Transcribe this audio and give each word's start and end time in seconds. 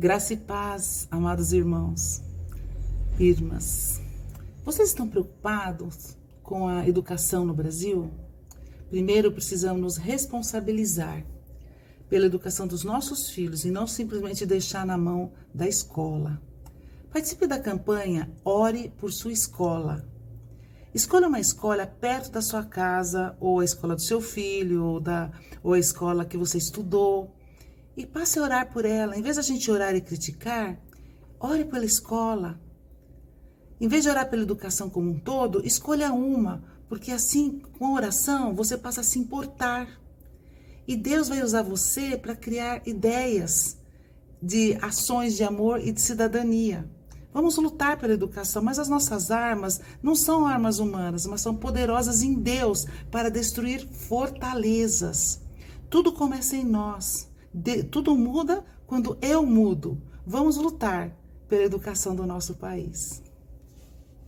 Graça 0.00 0.32
e 0.32 0.36
paz, 0.36 1.08
amados 1.10 1.52
irmãos, 1.52 2.22
irmãs. 3.18 4.00
Vocês 4.64 4.90
estão 4.90 5.08
preocupados 5.08 6.16
com 6.40 6.68
a 6.68 6.88
educação 6.88 7.44
no 7.44 7.52
Brasil? 7.52 8.08
Primeiro, 8.90 9.32
precisamos 9.32 9.82
nos 9.82 9.96
responsabilizar 9.96 11.26
pela 12.08 12.26
educação 12.26 12.64
dos 12.68 12.84
nossos 12.84 13.28
filhos 13.30 13.64
e 13.64 13.72
não 13.72 13.88
simplesmente 13.88 14.46
deixar 14.46 14.86
na 14.86 14.96
mão 14.96 15.32
da 15.52 15.66
escola. 15.66 16.40
Participe 17.12 17.48
da 17.48 17.58
campanha 17.58 18.30
Ore 18.44 18.92
por 18.98 19.12
sua 19.12 19.32
escola. 19.32 20.08
Escolha 20.94 21.26
uma 21.26 21.40
escola 21.40 21.88
perto 21.88 22.30
da 22.30 22.40
sua 22.40 22.62
casa, 22.62 23.36
ou 23.40 23.58
a 23.58 23.64
escola 23.64 23.96
do 23.96 24.00
seu 24.00 24.20
filho, 24.20 24.84
ou, 24.84 25.00
da, 25.00 25.32
ou 25.60 25.72
a 25.72 25.78
escola 25.78 26.24
que 26.24 26.36
você 26.36 26.56
estudou 26.56 27.36
e 27.98 28.06
passe 28.06 28.38
a 28.38 28.42
orar 28.42 28.72
por 28.72 28.84
ela. 28.84 29.16
Em 29.18 29.22
vez 29.22 29.34
de 29.34 29.40
a 29.40 29.42
gente 29.42 29.68
orar 29.68 29.92
e 29.96 30.00
criticar, 30.00 30.78
ore 31.40 31.64
pela 31.64 31.84
escola. 31.84 32.60
Em 33.80 33.88
vez 33.88 34.04
de 34.04 34.08
orar 34.08 34.30
pela 34.30 34.42
educação 34.42 34.88
como 34.88 35.10
um 35.10 35.18
todo, 35.18 35.66
escolha 35.66 36.12
uma, 36.12 36.62
porque 36.88 37.10
assim, 37.10 37.60
com 37.76 37.94
oração, 37.94 38.54
você 38.54 38.78
passa 38.78 39.00
a 39.00 39.04
se 39.04 39.18
importar. 39.18 40.00
E 40.86 40.96
Deus 40.96 41.28
vai 41.28 41.42
usar 41.42 41.62
você 41.62 42.16
para 42.16 42.36
criar 42.36 42.86
ideias 42.86 43.76
de 44.40 44.78
ações 44.80 45.36
de 45.36 45.42
amor 45.42 45.80
e 45.80 45.90
de 45.90 46.00
cidadania. 46.00 46.88
Vamos 47.34 47.56
lutar 47.56 47.98
pela 47.98 48.14
educação, 48.14 48.62
mas 48.62 48.78
as 48.78 48.88
nossas 48.88 49.32
armas 49.32 49.80
não 50.00 50.14
são 50.14 50.46
armas 50.46 50.78
humanas, 50.78 51.26
mas 51.26 51.40
são 51.40 51.54
poderosas 51.54 52.22
em 52.22 52.34
Deus 52.34 52.86
para 53.10 53.28
destruir 53.28 53.86
fortalezas. 53.88 55.40
Tudo 55.90 56.12
começa 56.12 56.56
em 56.56 56.64
nós. 56.64 57.28
De, 57.58 57.82
tudo 57.82 58.16
muda 58.16 58.64
quando 58.86 59.18
eu 59.20 59.44
mudo. 59.44 60.00
Vamos 60.24 60.56
lutar 60.56 61.10
pela 61.48 61.64
educação 61.64 62.14
do 62.14 62.24
nosso 62.24 62.54
país. 62.54 63.20